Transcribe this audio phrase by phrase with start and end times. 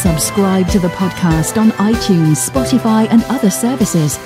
[0.00, 4.16] Subscribe to the podcast on iTunes, Spotify, and other services.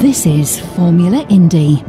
[0.00, 1.84] This is Formula Indie.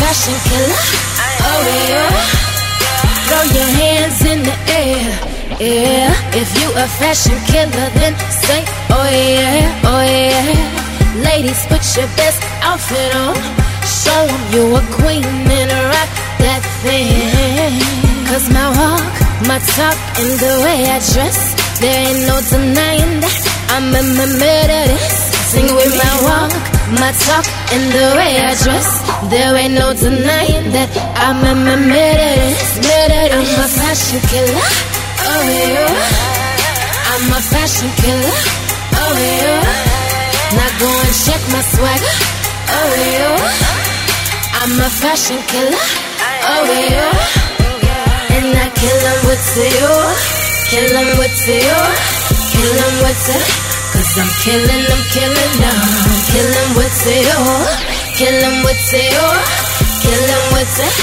[0.00, 0.82] Fashion killer.
[1.48, 2.10] Oh yeah.
[3.26, 5.06] Throw your hands in the air.
[5.60, 6.12] Yeah.
[6.34, 8.14] If you a fashion killer, then
[8.44, 8.60] say,
[8.90, 11.22] oh yeah, oh yeah.
[11.28, 13.34] Ladies, put your best outfit on.
[14.02, 16.10] Show 'em you a queen and rock
[16.44, 17.80] that thing.
[18.28, 19.14] Cause my walk,
[19.48, 21.38] my talk, and the way I dress,
[21.80, 23.40] there ain't no denying that.
[23.74, 24.02] I'm a
[24.42, 25.22] methodist.
[25.50, 26.52] Sing with my walk,
[27.00, 28.88] my talk, and the way I dress.
[29.30, 31.54] There ain't no denying that I'm a.
[31.54, 32.84] Methodist.
[32.84, 34.68] I'm a fashion killer.
[35.24, 35.88] Oh yeah.
[37.12, 38.36] I'm a fashion killer.
[39.00, 39.64] Oh yeah.
[40.56, 42.16] Now go and check my swagger.
[42.68, 44.60] Oh yeah.
[44.60, 45.86] I'm a fashion killer.
[46.52, 48.36] Oh yeah.
[48.36, 49.92] And I kill 'em with Theo.
[50.68, 51.78] Kill 'em with Theo.
[52.52, 53.38] Kill 'em with the.
[53.94, 55.54] Cause I'm killing, I'm killing,
[56.34, 57.38] I'm killing with Theo.
[58.18, 59.26] Kill 'em with Theo.
[60.02, 60.94] Kill 'em with it.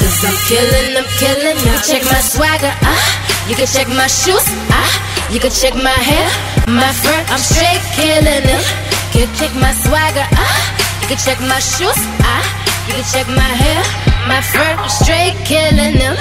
[0.00, 3.04] Cause I'm killing, I'm killing, I'm check my swagger, ah.
[3.46, 4.42] You can check my shoes,
[4.72, 4.90] ah.
[5.30, 6.26] You can check my hair,
[6.66, 8.66] my fur, I'm straight killing it.
[9.14, 10.58] You can check my swagger, ah.
[11.02, 12.42] You can check my shoes, ah.
[12.88, 13.82] You can check my hair,
[14.26, 16.16] my fur, I'm straight killing them.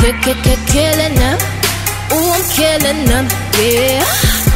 [0.00, 1.38] Kill, kill, kill, killing them.
[2.12, 3.28] Ooh, I'm killing them,
[3.60, 4.53] yeah.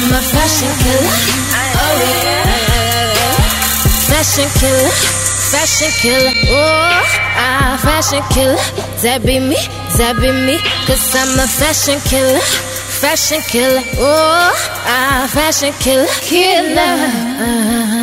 [0.00, 1.10] I'm a fashion killer.
[1.74, 3.38] Oh yeah.
[4.06, 4.92] Fashion killer.
[5.50, 6.32] Fashion killer.
[6.50, 7.02] Oh,
[7.34, 8.62] ah, fashion killer.
[9.02, 9.56] That be me.
[9.98, 10.58] That be me.
[10.86, 12.38] Cause I'm a fashion killer.
[12.38, 13.82] Fashion killer.
[13.98, 14.54] Oh,
[14.86, 16.06] ah, fashion killer.
[16.22, 17.97] Killer.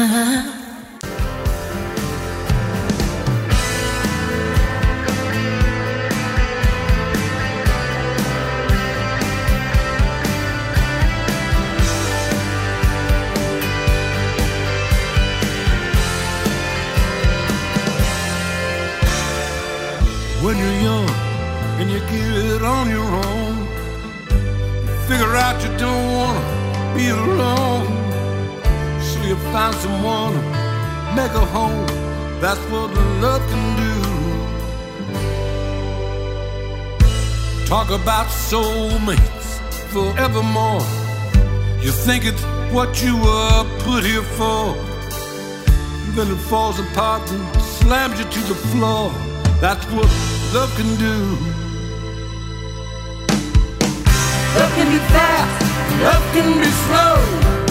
[29.56, 30.36] Find someone
[31.16, 31.88] make a home.
[32.42, 32.90] That's what
[33.24, 33.94] love can do.
[37.66, 39.48] Talk about soulmates
[39.94, 40.86] forevermore.
[41.86, 42.44] You think it's
[42.75, 44.75] what you were put here for.
[46.16, 49.09] Then it falls apart and slams you to the floor.
[49.62, 50.09] That's what
[50.54, 51.18] love can do.
[54.57, 55.56] Love can be fast,
[56.07, 57.65] love can be slow.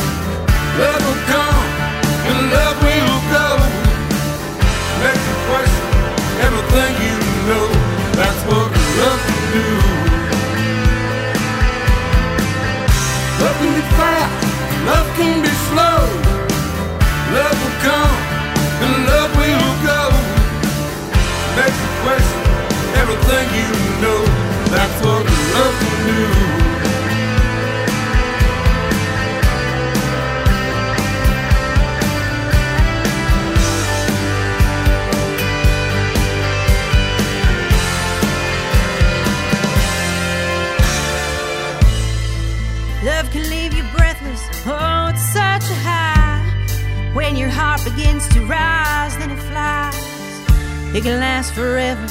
[23.04, 23.68] Everything you
[24.02, 24.24] know.
[24.70, 26.06] That's what love can
[26.58, 26.63] do.
[48.48, 49.94] rise, then it flies.
[50.94, 52.06] It can last forever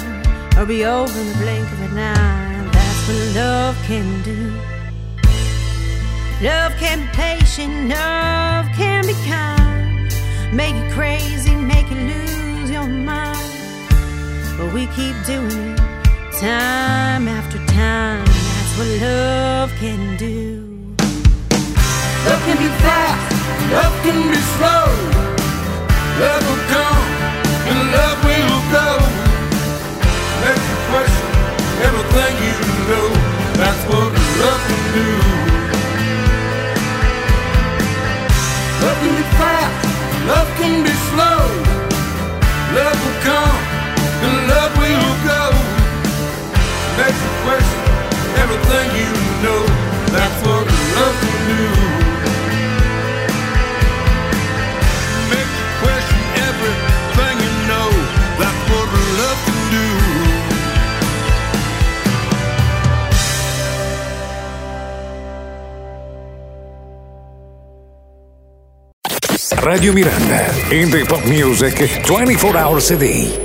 [0.57, 2.69] or be over in the blink of an eye.
[2.71, 4.51] That's what love can do.
[6.41, 10.13] Love can be patient, love can be kind.
[10.53, 13.37] Make you crazy, make you lose your mind.
[14.57, 15.93] But we keep doing it
[16.39, 18.25] time after time.
[18.25, 20.73] That's what love can do.
[22.25, 25.22] Love can be fast, love can be slow.
[26.21, 27.05] Love will come
[27.69, 28.89] and love will go.
[30.45, 31.29] You question
[31.87, 32.55] everything you
[32.89, 33.07] know.
[33.57, 35.09] That's what love can do.
[38.83, 39.75] Love can be fast,
[40.29, 41.41] love can be slow.
[42.77, 43.57] Love will come
[44.25, 45.43] and love will go.
[47.01, 47.81] You question
[48.43, 49.09] everything you
[49.43, 49.61] know.
[50.13, 50.65] That's what
[50.95, 52.02] love can do.
[69.63, 70.51] Radio Miranda.
[70.71, 73.42] Indie Pop Music 24 hours a day.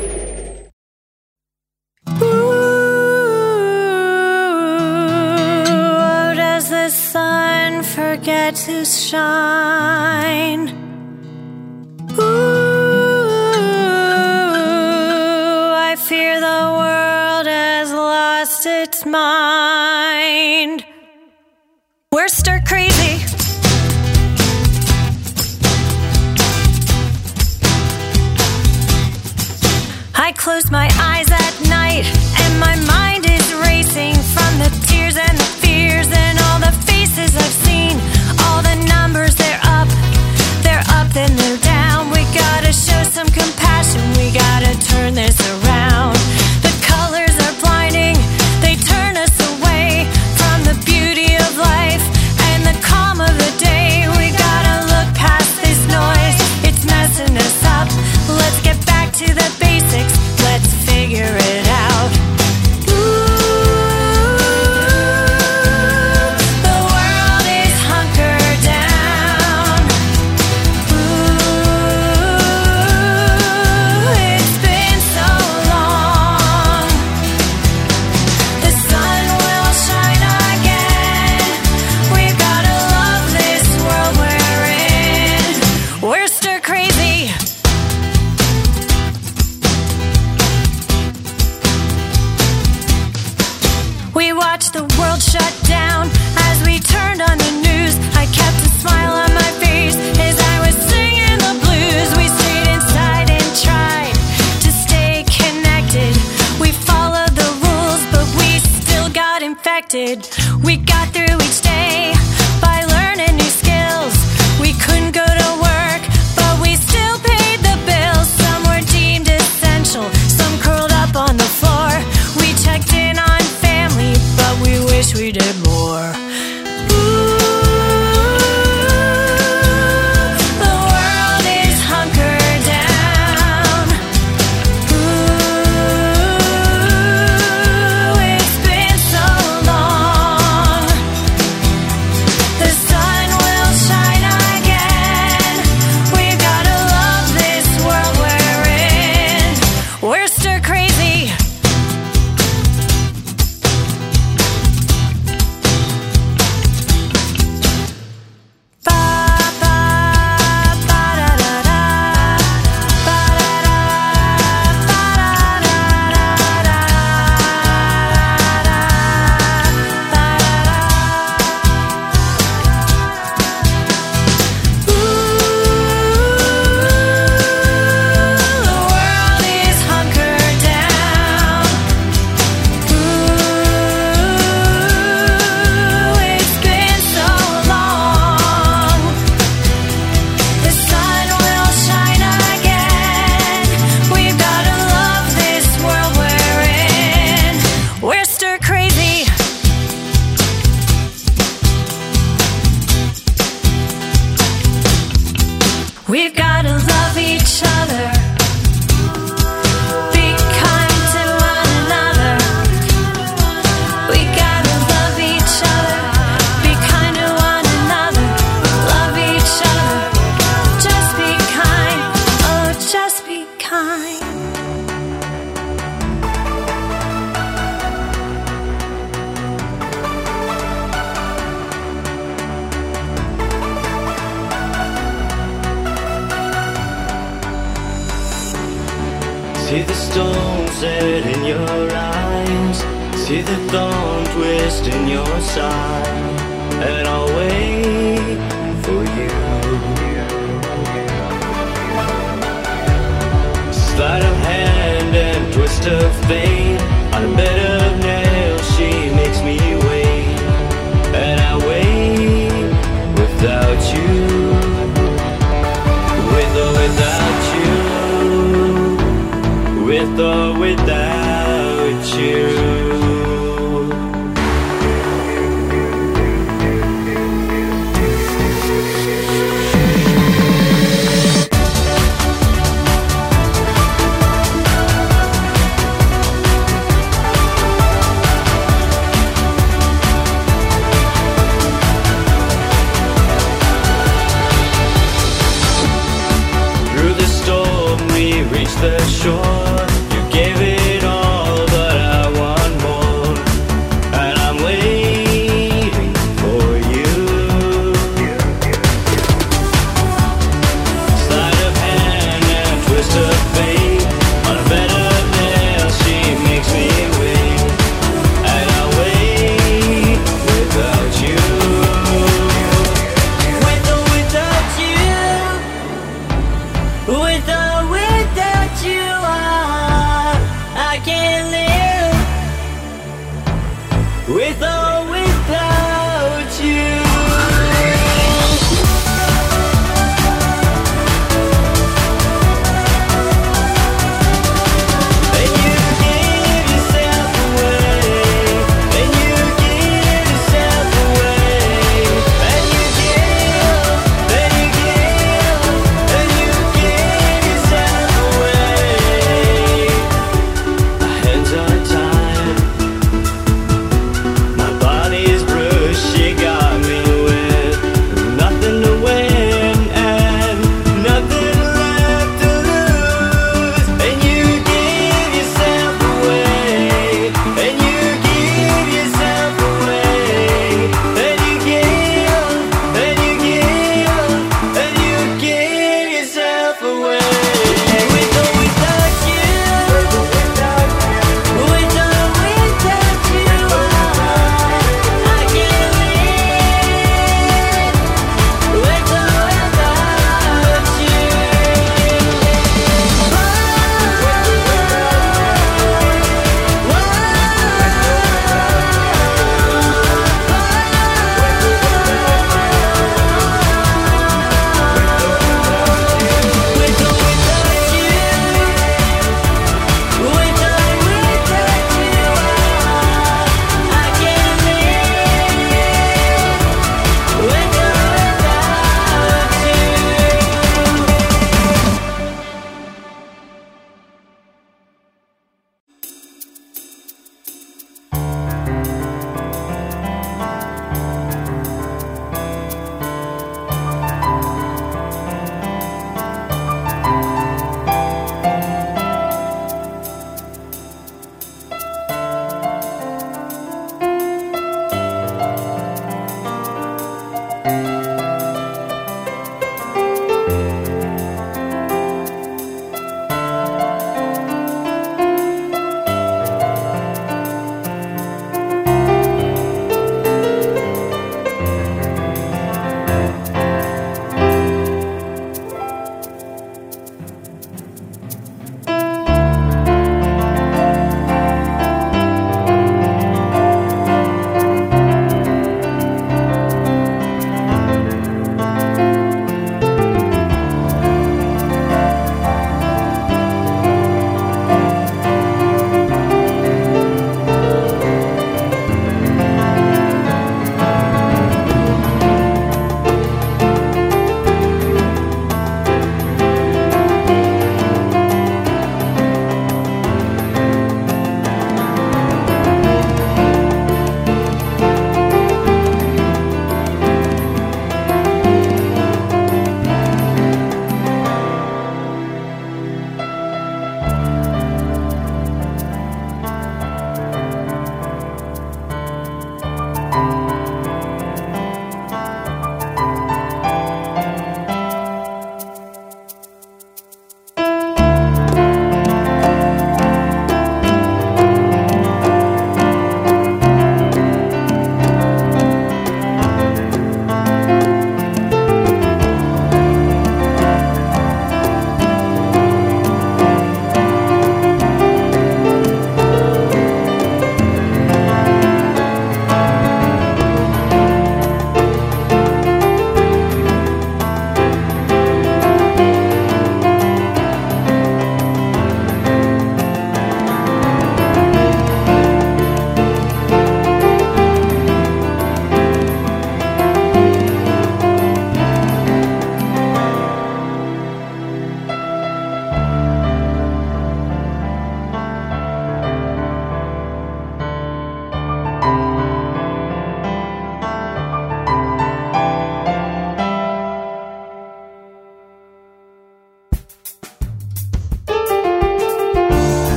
[30.59, 30.98] close my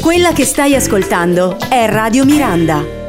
[0.00, 3.01] Quella che stai ascoltando è Radio Miranda.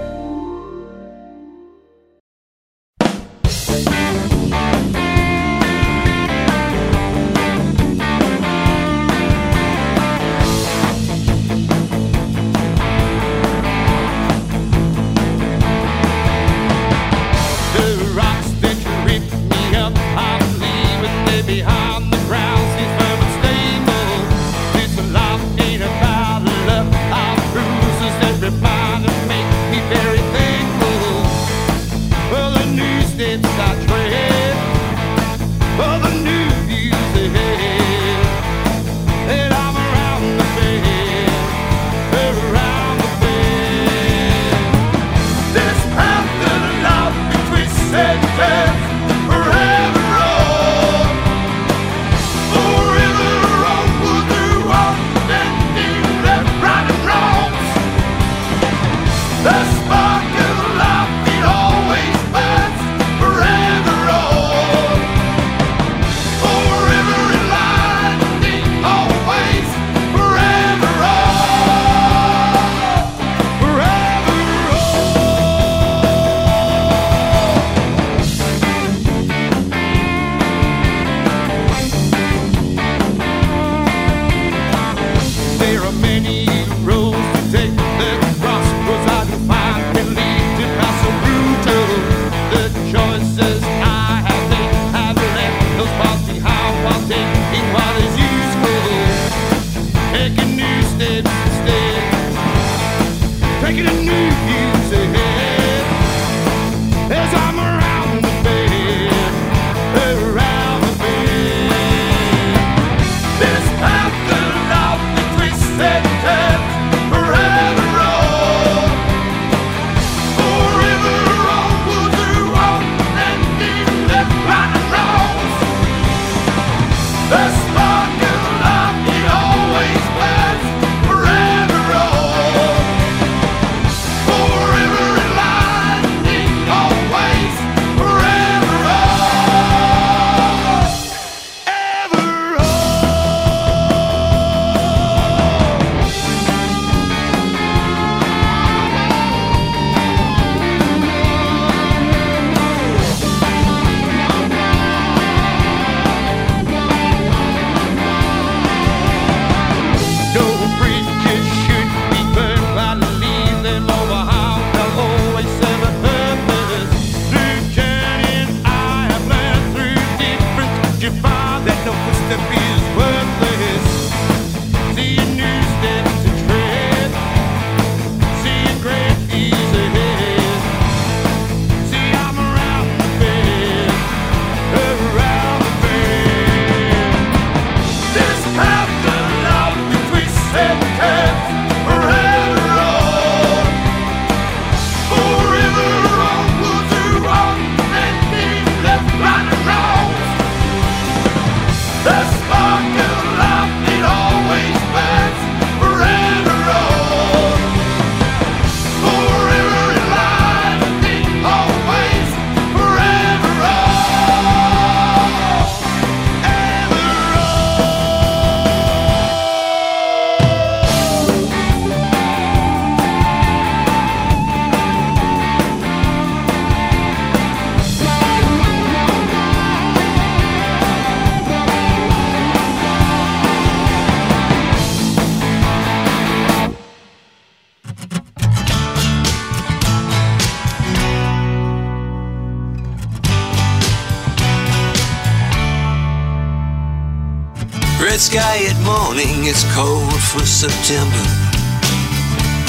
[249.46, 251.26] It's cold for September.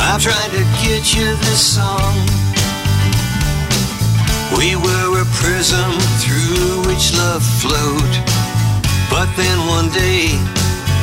[0.05, 2.15] I'm trying to get you this song.
[4.59, 8.15] We were a prism through which love flowed.
[9.09, 10.37] But then one day,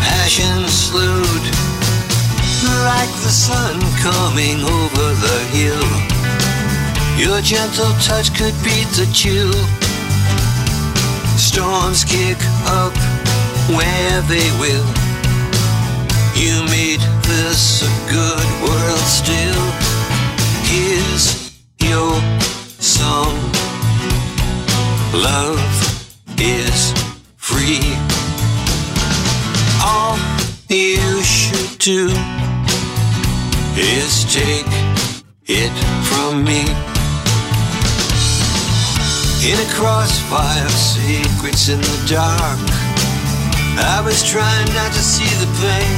[0.06, 1.46] passion slowed.
[2.86, 5.90] Like the sun coming over the hill.
[7.18, 9.54] Your gentle touch could beat the chill.
[11.36, 12.94] Storms kick up
[13.76, 14.88] where they will.
[16.36, 19.64] You made this a good world still.
[20.68, 22.14] Here's your
[22.80, 23.34] song.
[25.14, 25.62] Love
[26.38, 26.94] is
[27.38, 27.96] free.
[29.84, 30.18] All
[30.68, 32.10] you should do
[33.78, 34.74] is take
[35.46, 35.76] it
[36.10, 36.62] from me.
[39.44, 42.81] In a crossfire, secrets in the dark.
[43.78, 45.96] I was trying not to see the pain.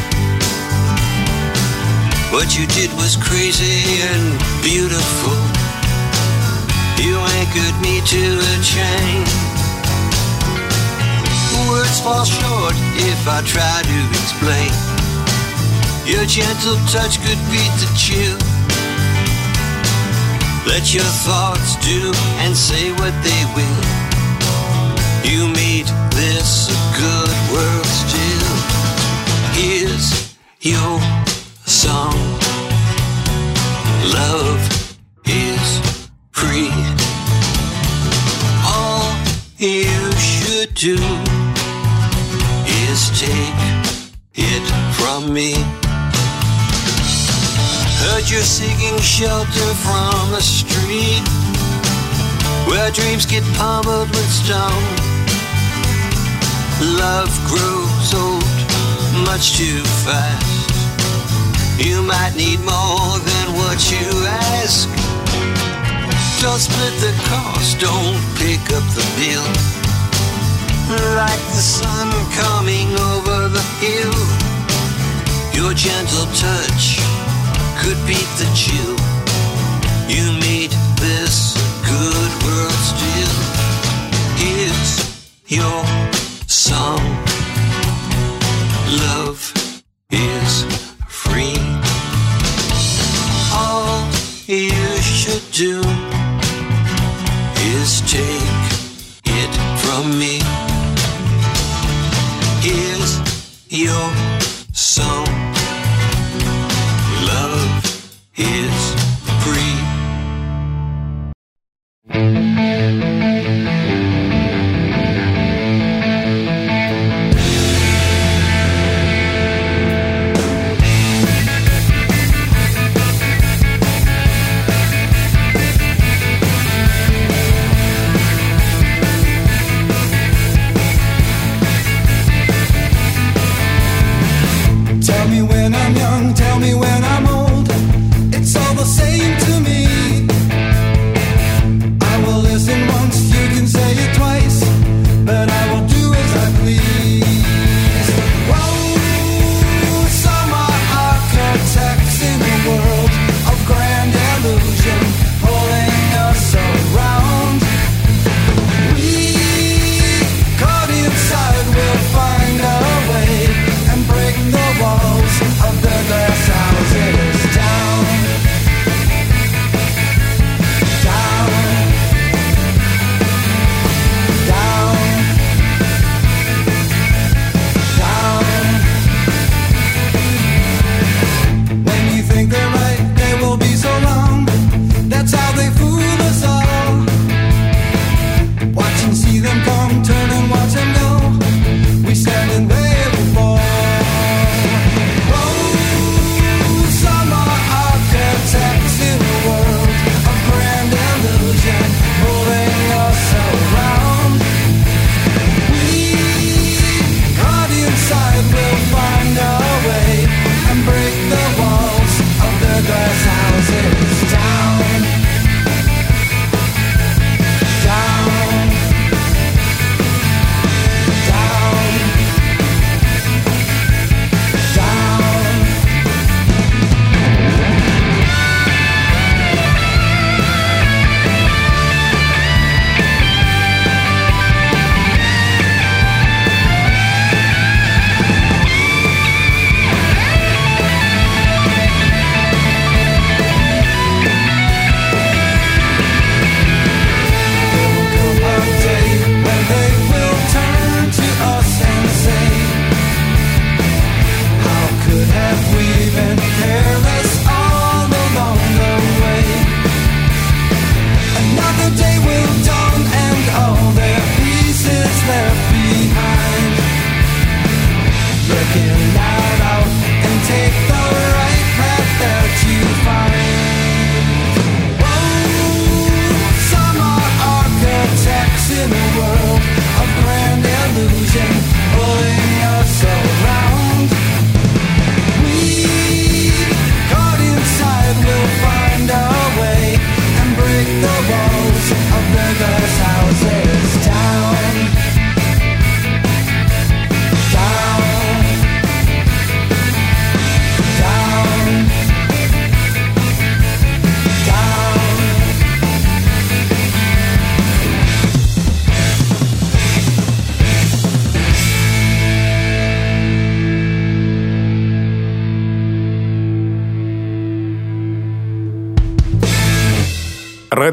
[2.33, 5.37] What you did was crazy and beautiful.
[7.01, 9.23] You anchored me to a chain.
[11.69, 14.73] Words fall short if I try to explain.
[16.05, 18.37] Your gentle touch could beat the chill.
[20.67, 22.11] Let your thoughts do
[22.43, 23.83] and say what they will.
[25.23, 26.82] You made this
[27.53, 28.55] world still.
[29.53, 30.99] Here's your
[31.65, 32.17] song.
[34.19, 34.61] Love
[35.25, 35.67] is
[36.31, 36.73] free.
[38.65, 39.05] All
[39.57, 40.97] you should do
[42.85, 43.63] is take
[44.33, 44.65] it
[44.97, 45.53] from me.
[48.01, 51.23] Heard you're seeking shelter from the street
[52.67, 55.12] where dreams get pummeled with stone.
[56.83, 58.43] Love grows old
[59.23, 60.69] much too fast.
[61.79, 64.89] You might need more than what you ask.
[66.41, 69.47] Don't split the cost, don't pick up the bill.
[71.15, 74.19] Like the sun coming over the hill,
[75.55, 76.99] your gentle touch
[77.79, 78.95] could beat the chill.
[80.11, 81.55] You made this
[81.87, 83.33] good world still.
[84.35, 84.99] Here's
[85.47, 86.02] your
[86.53, 87.01] song.
[89.01, 89.32] Love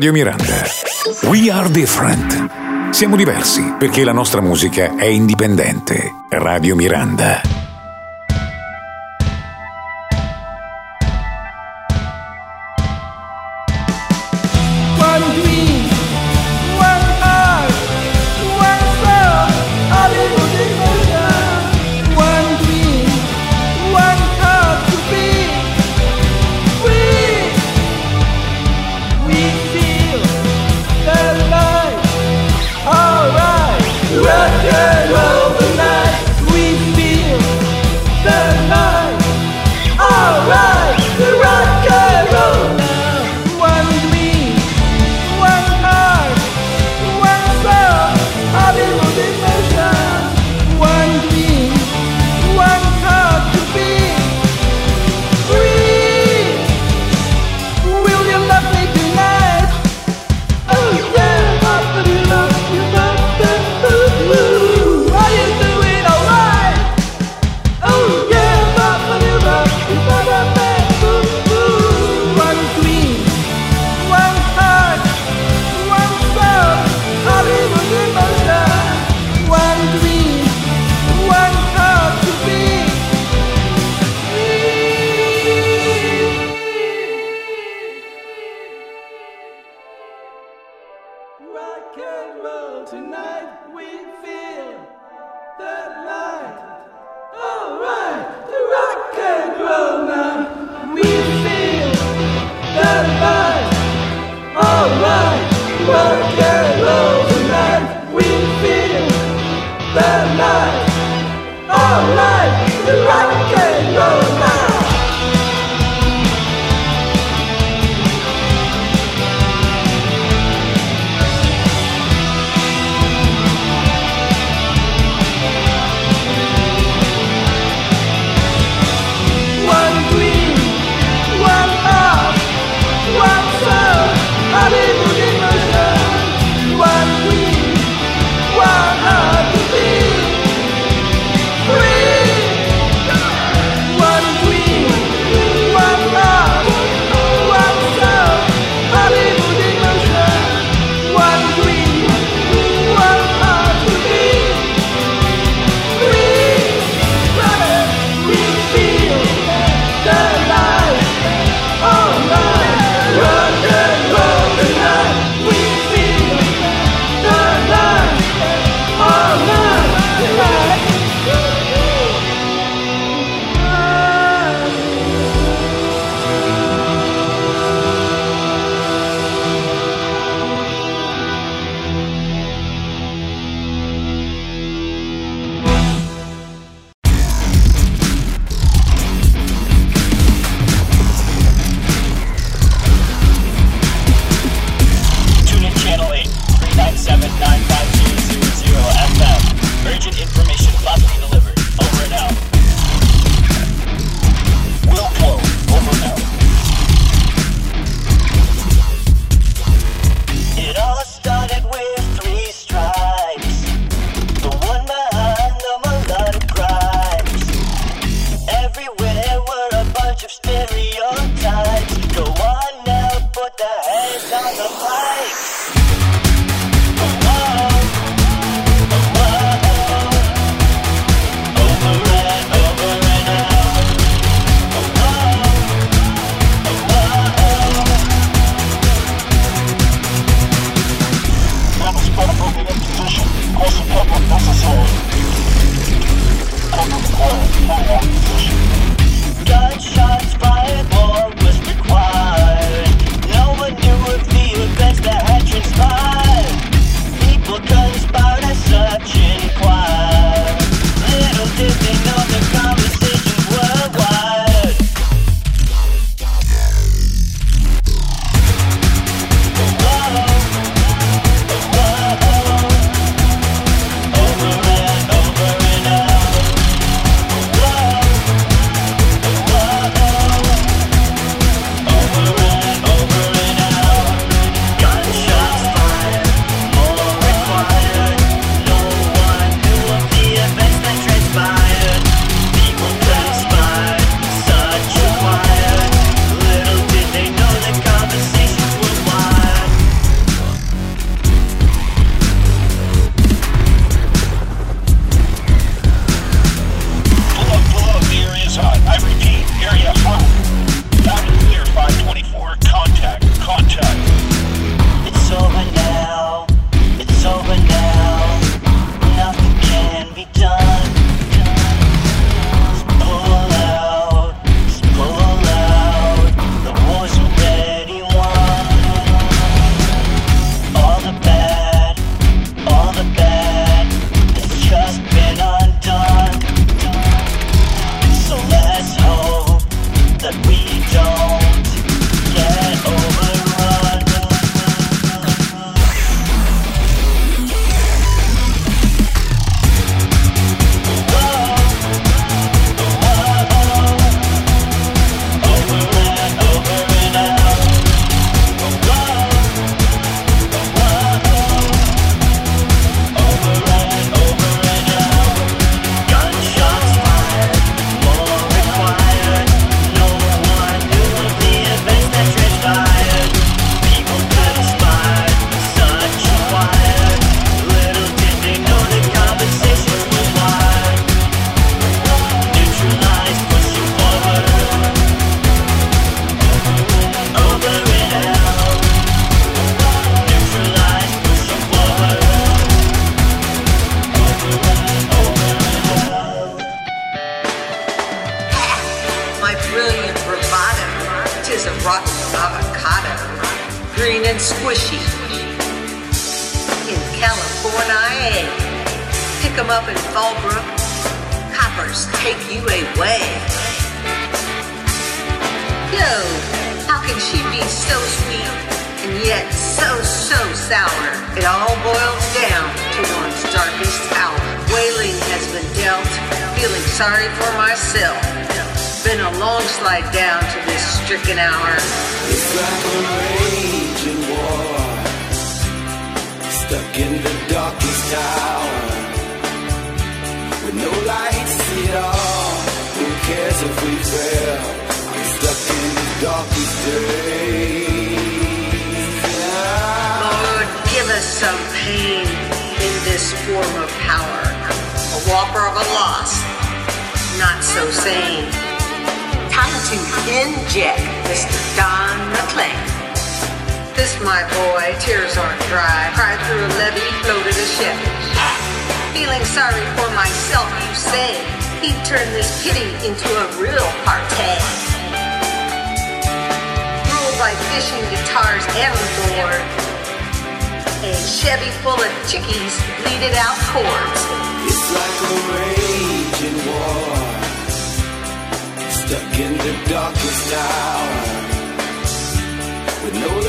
[0.01, 0.63] Radio Miranda.
[1.25, 2.91] We are different.
[2.91, 6.25] Siamo diversi perché la nostra musica è indipendente.
[6.31, 7.60] Radio Miranda.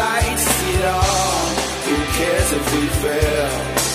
[0.02, 1.46] Lights at all.
[1.88, 3.50] Who cares if we fail?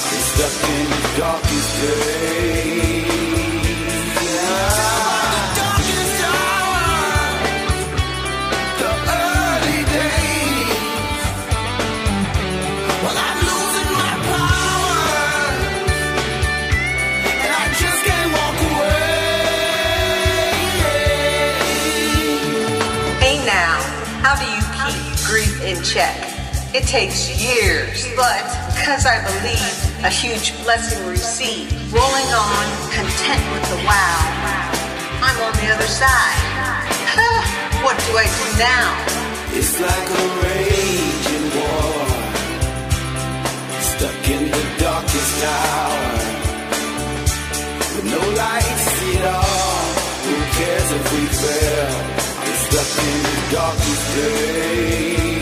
[0.09, 2.86] We're stuck in the darkest days.
[25.93, 26.17] Check?
[26.75, 28.43] It takes years, but
[28.75, 34.19] because I believe a huge blessing received, rolling on, content with the wow,
[35.23, 36.43] I'm on the other side.
[37.85, 38.89] What do I do now?
[39.55, 41.97] It's like a raging war,
[43.81, 46.19] stuck in the darkest hour,
[47.95, 49.87] with no lights at all.
[50.27, 51.95] Who cares if we fail?
[52.43, 55.36] We're stuck in the darkest days.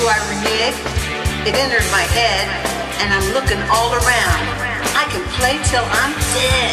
[0.00, 0.80] Do I renege?
[1.44, 2.48] It entered my head,
[3.04, 4.40] and I'm looking all around.
[4.96, 6.72] I can play till I'm dead.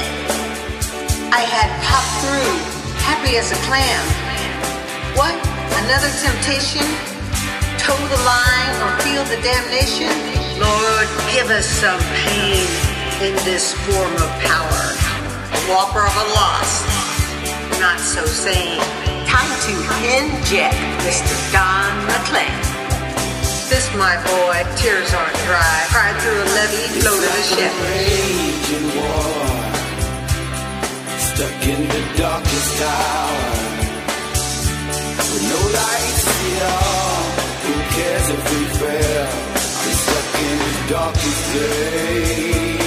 [1.35, 2.55] I had popped through,
[3.03, 3.99] happy as a clam.
[5.19, 5.35] What?
[5.83, 6.87] Another temptation?
[7.83, 10.07] Toe the line or feel the damnation?
[10.55, 12.63] Lord, give us some pain
[13.19, 14.83] in this form of power.
[15.51, 16.79] A whopper of a loss,
[17.83, 18.79] not so sane.
[19.27, 19.75] Time to
[20.15, 21.35] inject Mr.
[21.51, 22.66] Don McLean.
[23.69, 25.85] This, my boy, tears aren't dry.
[25.91, 27.73] Cried through a levee, floated a ship.
[27.83, 29.43] Raging war,
[31.19, 33.51] stuck in the darkest tower,
[35.31, 37.23] with no lights at all.
[37.65, 39.27] Who cares if we fail?
[39.83, 42.86] We're stuck in the darkest days.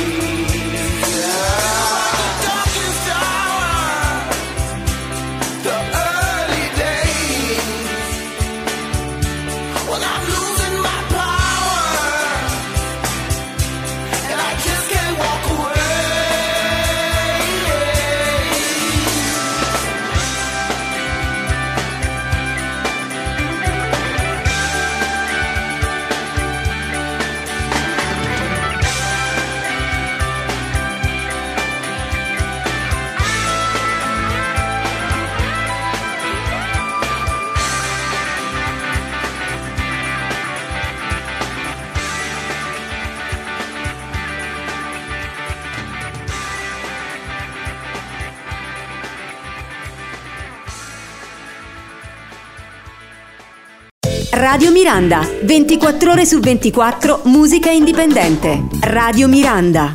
[54.41, 58.63] Radio Miranda, 24 ore su 24, musica indipendente.
[58.81, 59.93] Radio Miranda.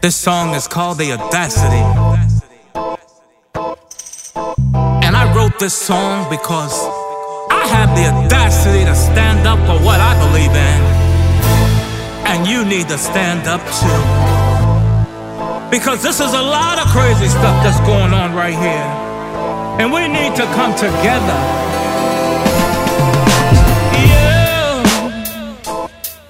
[0.00, 1.84] This song is called The Audacity.
[5.04, 6.74] And I wrote this song because
[7.52, 10.80] I have the audacity to stand up for what I believe in.
[12.26, 14.02] And you need to stand up too.
[15.70, 19.13] Because this is a lot of crazy stuff that's going on right here.
[19.76, 21.40] And we need to come together.
[24.06, 24.28] You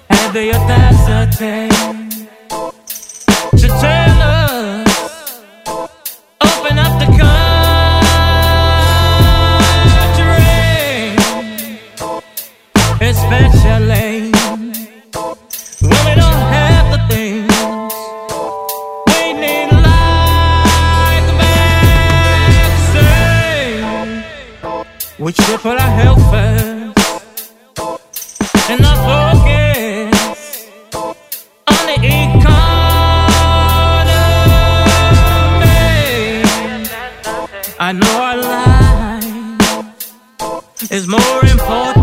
[0.08, 1.68] had the audacity
[3.60, 5.40] to tell us,
[6.40, 7.06] open up the
[10.18, 10.38] country,
[13.06, 13.63] especially.
[25.16, 26.98] We triple our health first
[28.68, 30.66] and not focus
[31.68, 32.54] on the economy.
[37.78, 39.22] I know our life
[40.90, 41.93] is more important.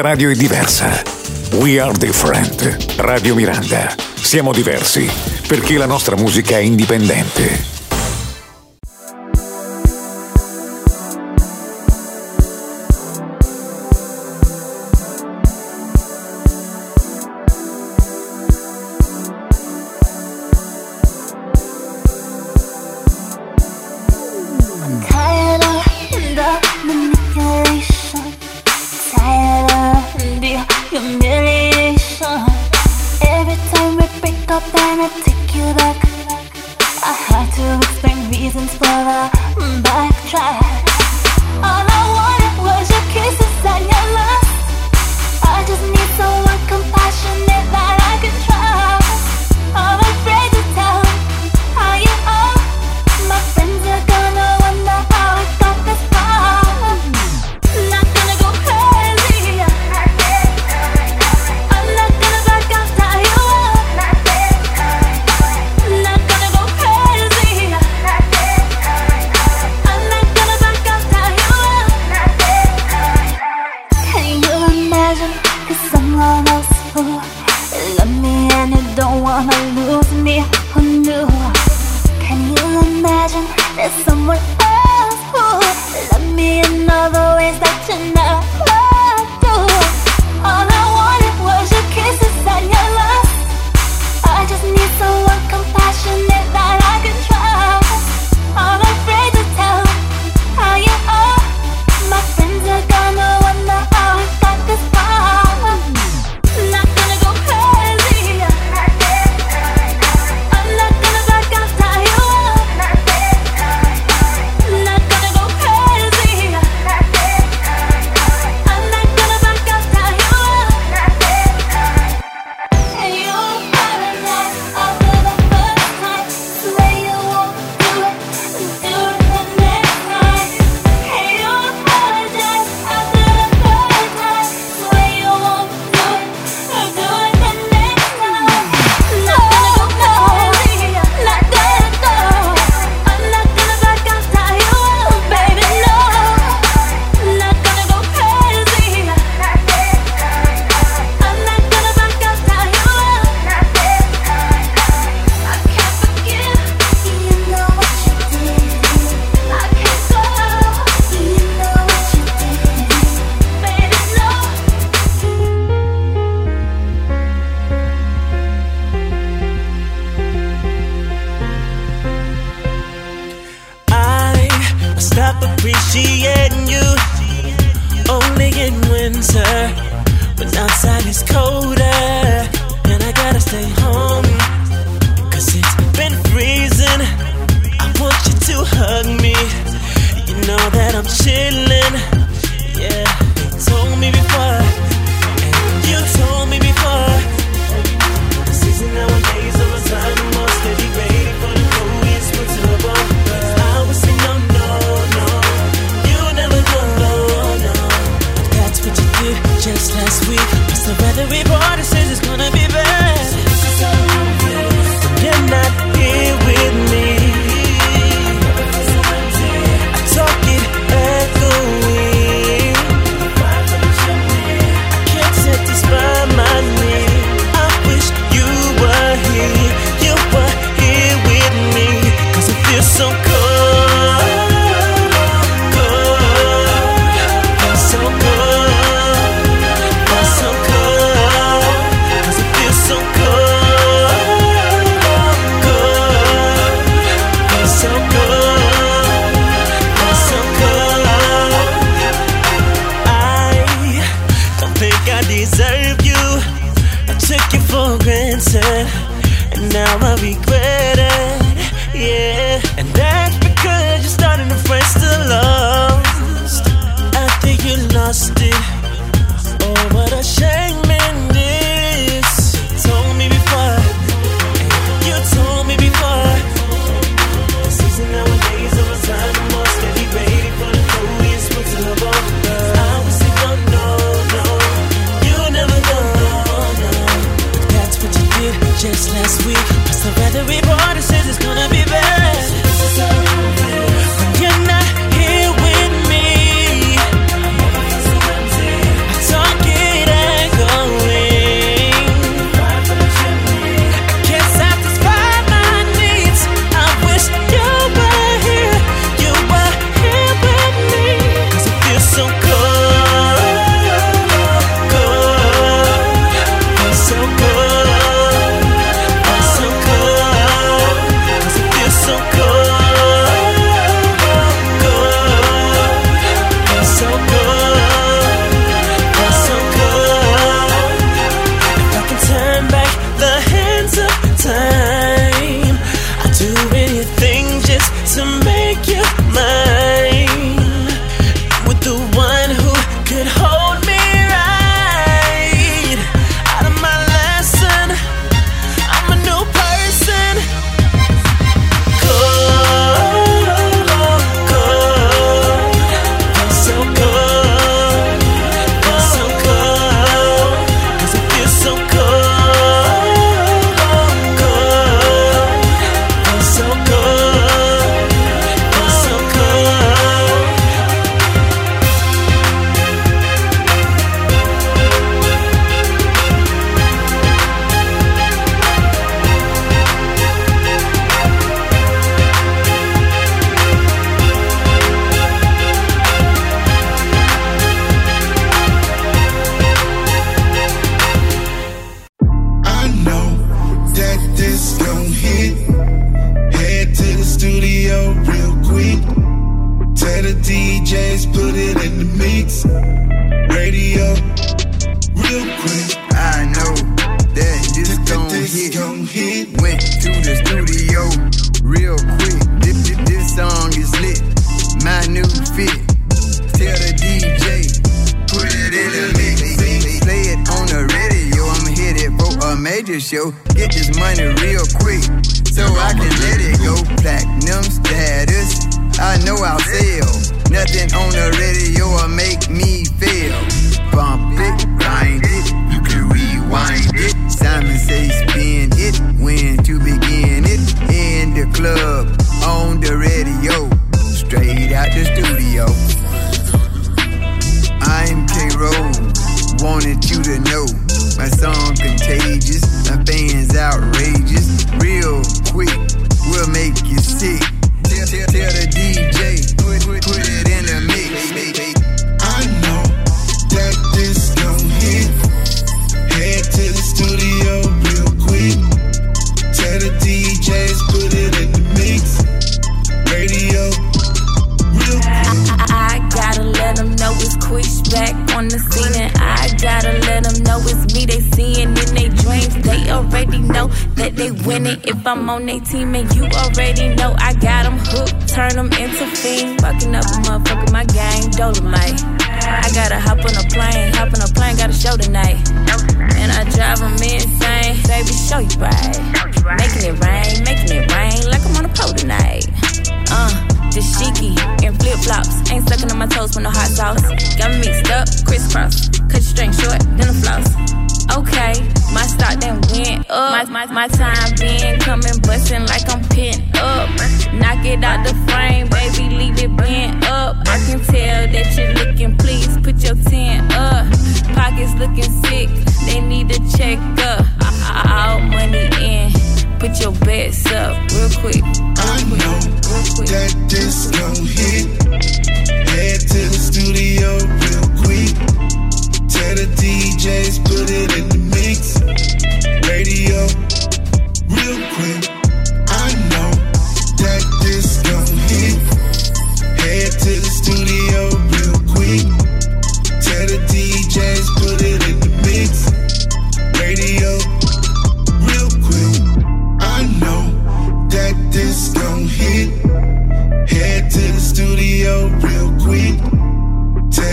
[0.00, 1.02] questa radio è diversa.
[1.56, 2.94] We are different.
[2.96, 3.94] Radio Miranda.
[4.14, 5.10] Siamo diversi
[5.46, 7.79] perché la nostra musica è indipendente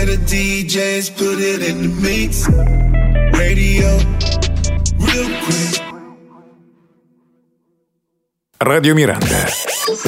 [0.08, 2.48] the DJs put it in the mix.
[3.36, 3.88] Radio,
[4.98, 5.82] real quick.
[8.56, 9.46] Radio Miranda.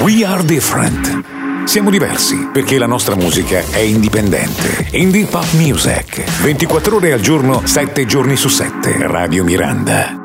[0.02, 1.66] We are different.
[1.66, 4.88] Siamo diversi perché la nostra musica è indipendente.
[4.92, 6.24] Indie Pop Music.
[6.42, 9.06] 24 ore al giorno, 7 giorni su 7.
[9.06, 10.19] Radio Miranda.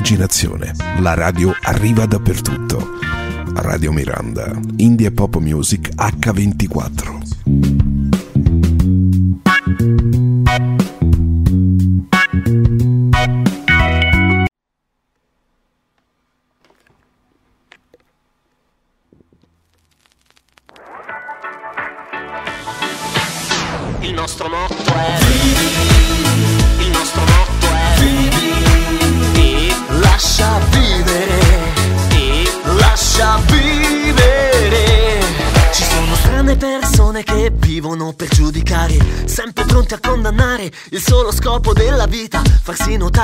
[0.00, 0.72] Libera l'immaginazione.
[1.00, 2.98] La radio arriva dappertutto.
[3.54, 7.89] Radio Miranda, Indie Pop Music H24.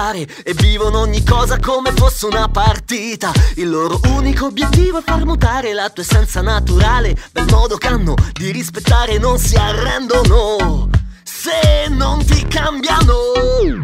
[0.06, 5.24] Notare E vivono ogni cosa come fosse una partita Il loro unico obiettivo è far
[5.24, 10.90] mutare la tua essenza naturale Bel modo che hanno di rispettare Non si arrendono
[11.22, 13.14] se non ti cambiano.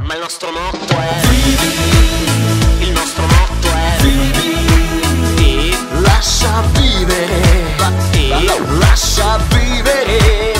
[0.05, 2.86] Ma il nostro motto è Vivi.
[2.86, 5.70] Il nostro motto è Vivi.
[5.70, 7.77] E lascia vivere.
[8.12, 10.52] E lascia vivere.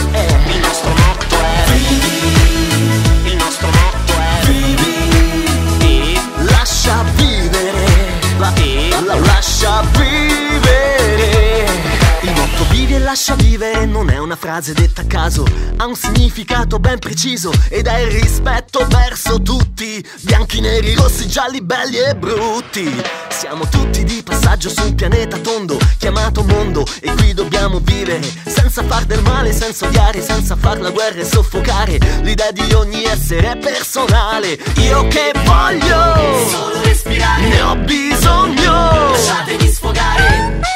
[13.13, 15.45] Lascia vivere non è una frase detta a caso,
[15.77, 21.61] ha un significato ben preciso ed è il rispetto verso tutti, bianchi, neri, rossi, gialli,
[21.61, 22.91] belli e brutti.
[23.29, 28.83] Siamo tutti di passaggio su un pianeta tondo chiamato mondo e qui dobbiamo vivere senza
[28.83, 31.99] far del male, senza odiare, senza far la guerra e soffocare.
[32.23, 34.59] L'idea di ogni essere è personale.
[34.77, 39.11] Io che voglio solo respirare, ne ho bisogno.
[39.11, 40.72] Lasciatemi sfogare.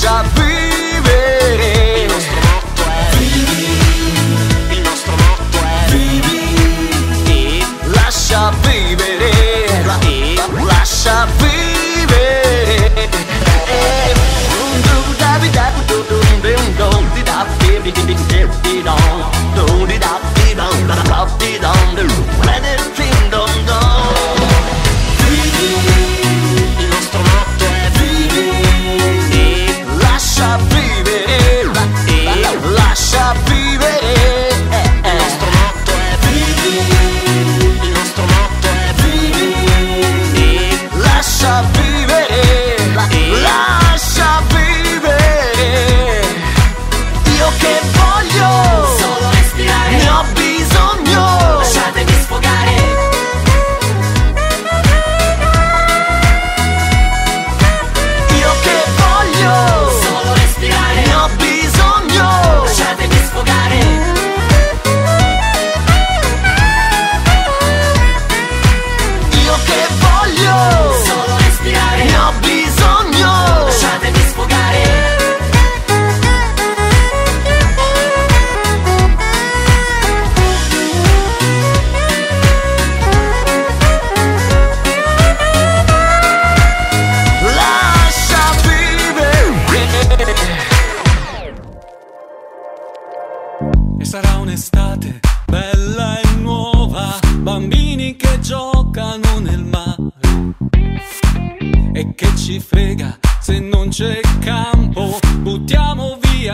[0.00, 2.04] lascia vivere.
[2.04, 3.78] Il nostro motto è vivi.
[4.70, 6.38] Il nostro motto è vivi.
[7.26, 9.84] E lascia vivere.
[9.84, 13.10] La, e lascia vivere.
[14.62, 16.88] Un do da vi da do do do do do do do
[17.80, 19.09] do do do do do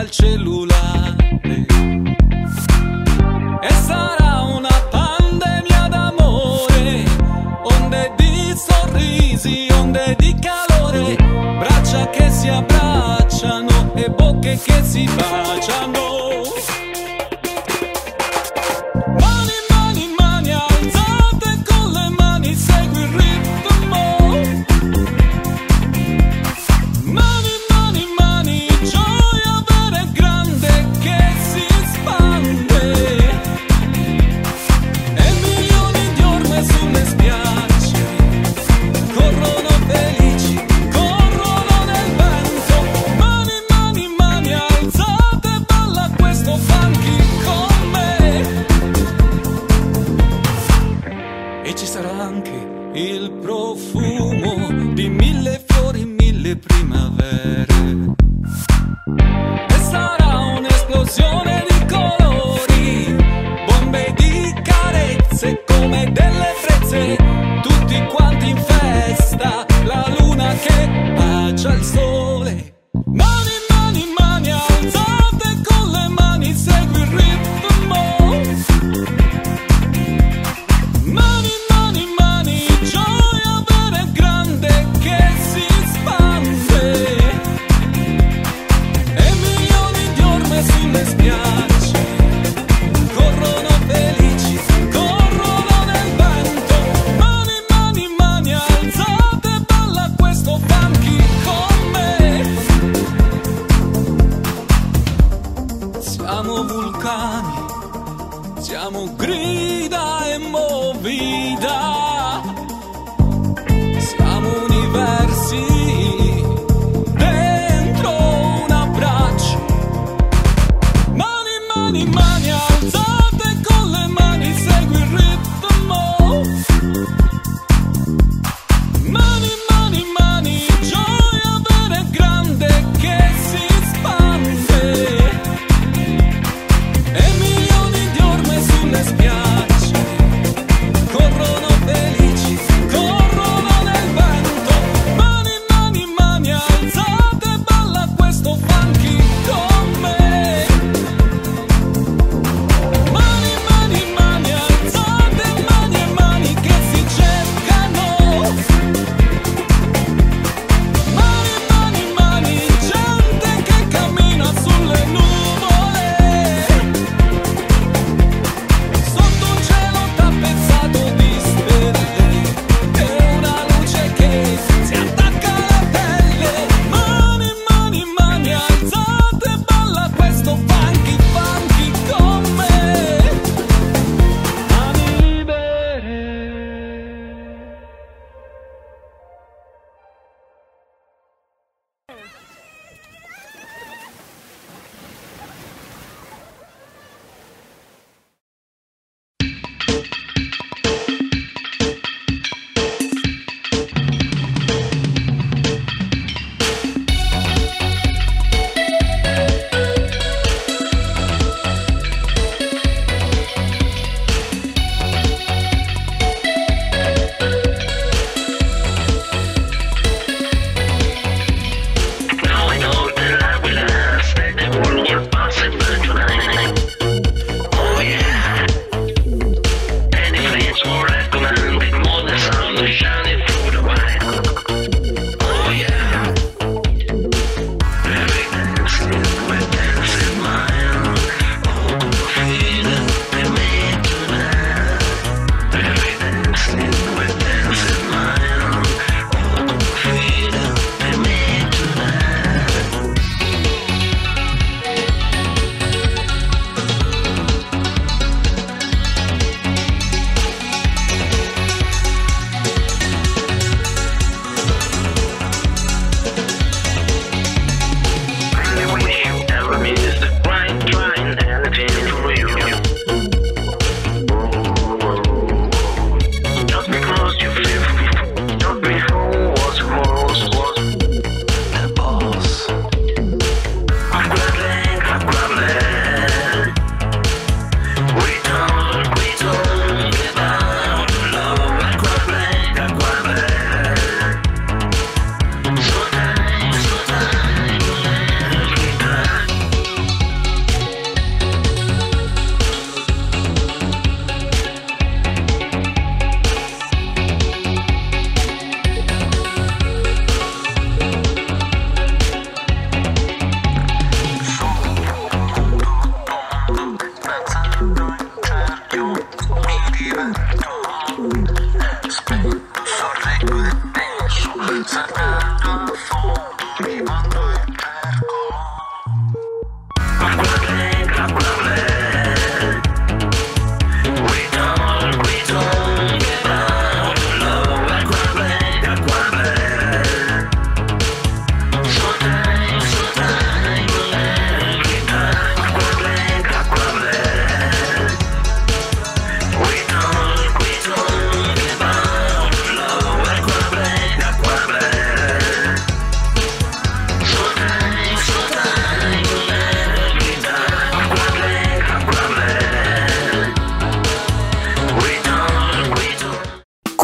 [0.07, 1.17] il cellulare.
[3.61, 7.05] E sarà una pandemia d'amore,
[7.63, 11.17] onde di sorrisi, onde di calore,
[11.59, 16.06] braccia che si abbracciano e bocche che si baciano.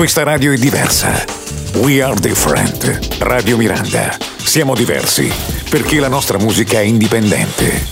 [0.03, 1.25] Questa radio è diversa.
[1.75, 3.21] We are different.
[3.21, 4.17] Radio Miranda.
[4.37, 5.33] Siamo diversi
[5.71, 7.92] perché la nostra musica è indipendente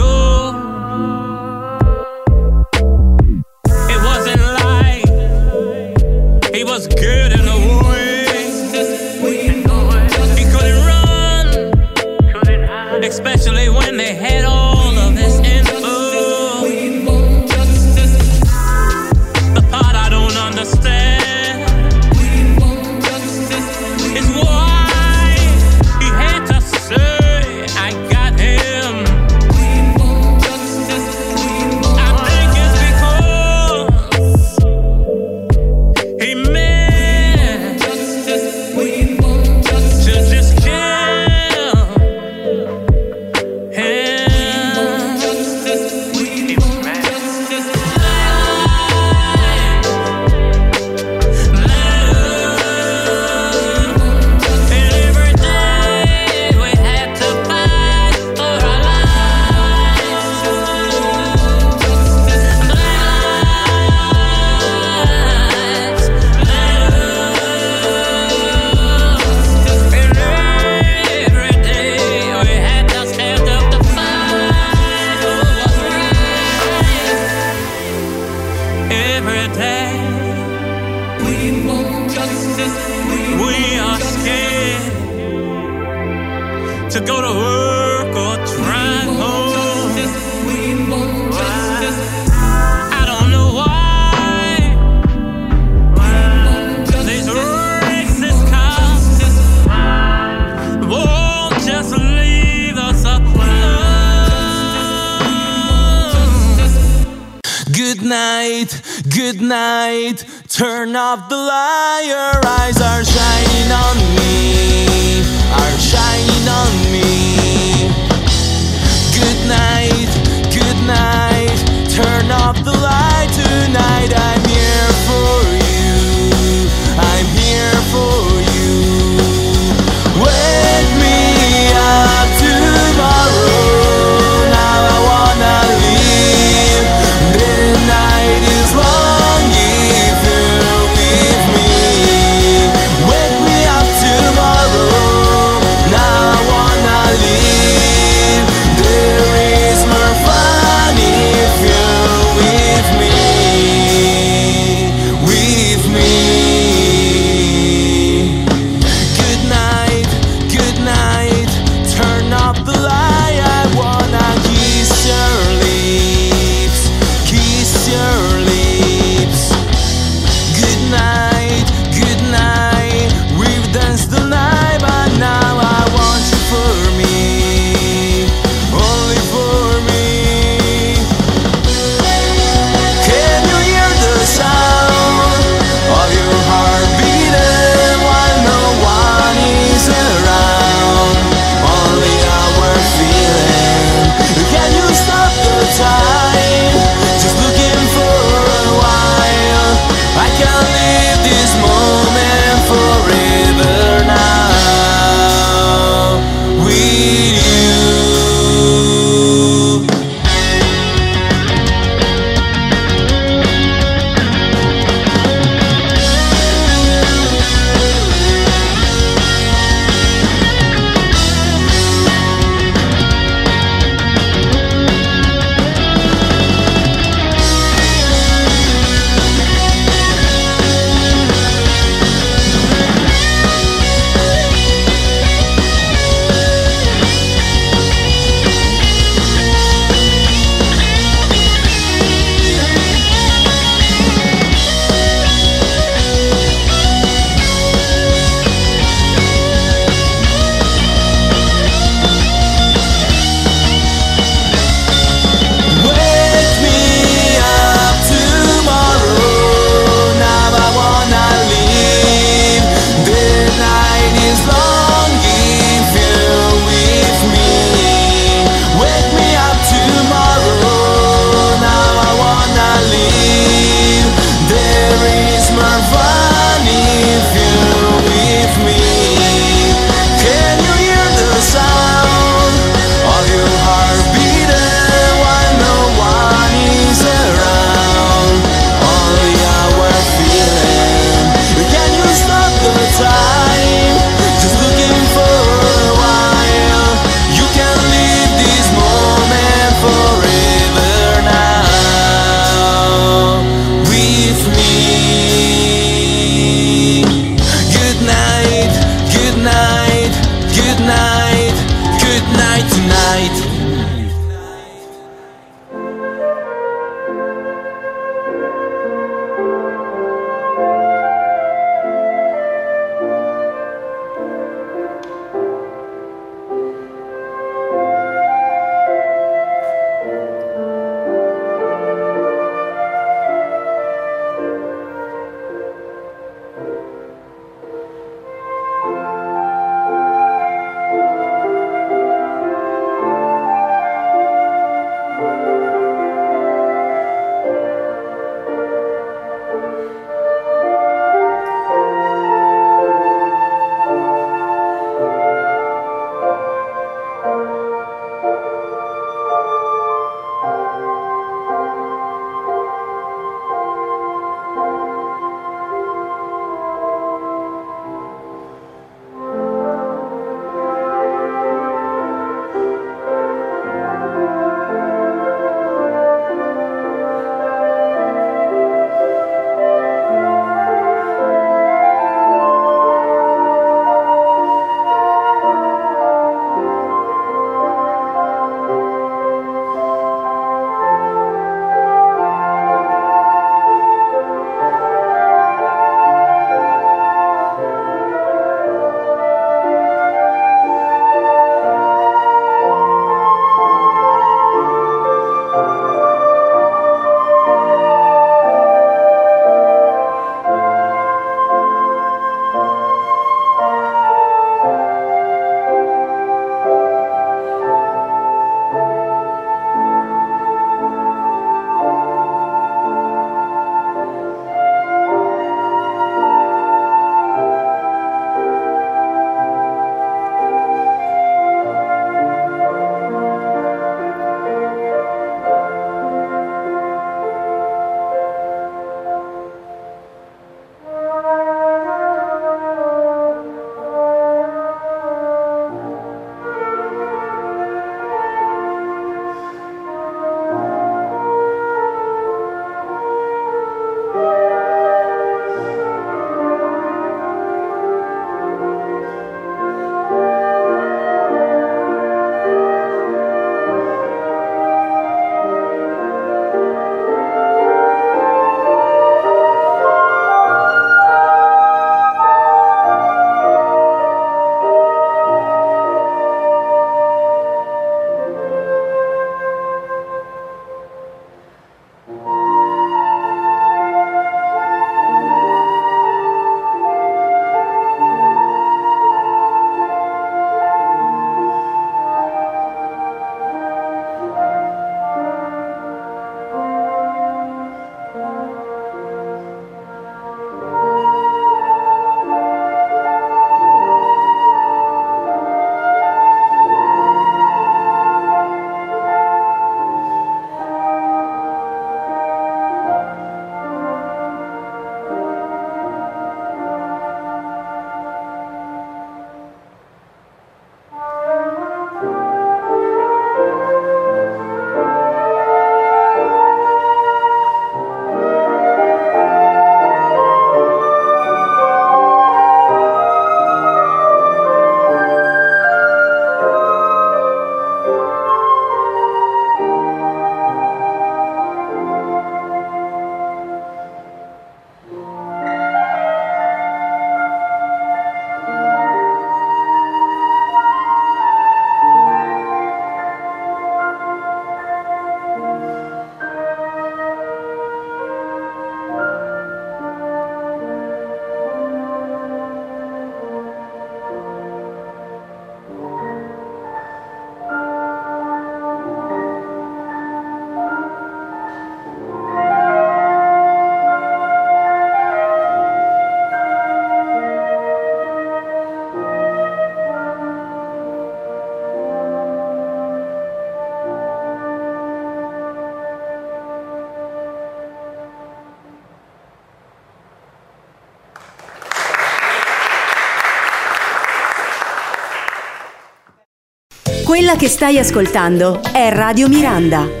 [597.31, 600.00] Quella che stai ascoltando è Radio Miranda.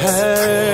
[0.00, 0.69] Hey,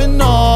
[0.00, 0.47] I'm dropping off.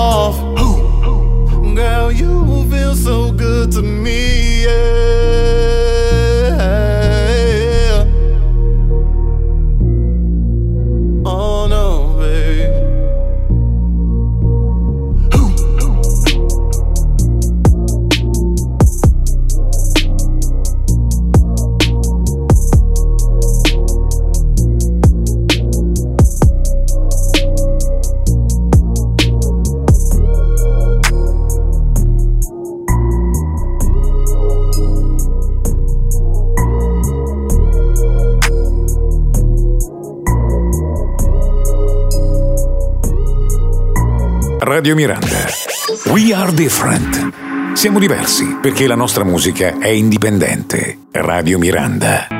[46.53, 47.75] Are different.
[47.75, 50.99] Siamo diversi perché la nostra musica è indipendente.
[51.11, 52.32] Radio Miranda.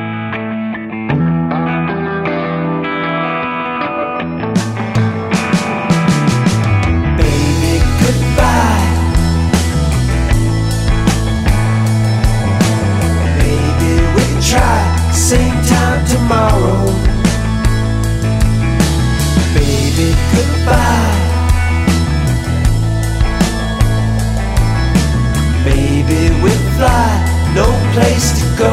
[27.93, 28.73] Place to go.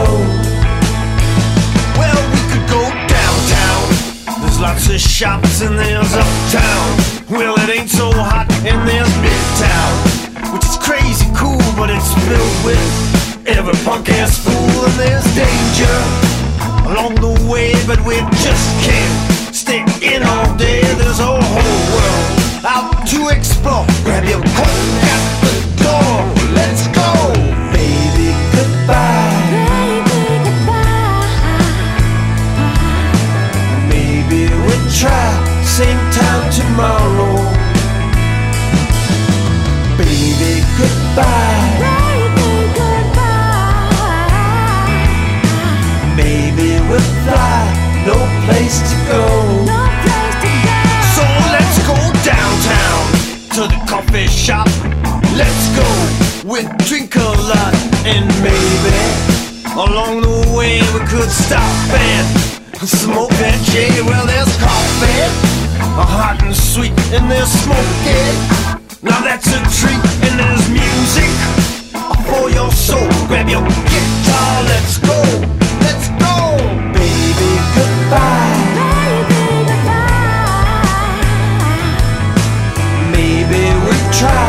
[1.99, 3.83] Well, we could go downtown.
[4.39, 6.87] There's lots of shops and there's uptown.
[7.29, 12.59] Well, it ain't so hot and there's midtown, which is crazy cool, but it's filled
[12.63, 15.97] with every punk ass fool and there's danger
[16.87, 19.15] along the way, but we just can't
[19.53, 20.81] stay in all day.
[20.95, 23.85] There's a whole world out to explore.
[24.07, 24.79] Grab your coat
[25.11, 26.55] at the door.
[26.55, 27.68] Let's go.
[28.89, 30.01] Goodbye.
[33.87, 35.29] Maybe we'll try
[35.63, 37.35] same time tomorrow.
[39.95, 41.69] Baby, goodbye.
[46.17, 47.61] Maybe we'll fly,
[48.07, 49.23] no place to go.
[51.13, 53.01] So let's go downtown
[53.53, 54.78] to the coffee shop.
[55.39, 55.87] Let's go,
[56.43, 58.91] we'll drink a lot and maybe
[59.71, 61.63] along the way we could stop
[61.95, 62.27] and
[62.83, 63.87] smoke that J.
[64.03, 65.31] Well, there's coffee,
[65.95, 68.35] hot and sweet, and there's smoking.
[69.01, 71.31] Now that's a treat, and there's music
[72.27, 73.07] for your soul.
[73.31, 75.23] Grab your guitar, let's go,
[75.87, 76.35] let's go,
[76.91, 77.51] baby.
[77.79, 78.59] Goodbye.
[83.15, 84.48] Maybe we'll try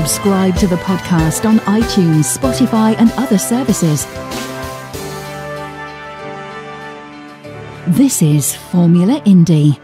[0.00, 4.06] Subscribe to the podcast on iTunes, Spotify, and other services.
[7.86, 9.78] This is Formula Indie.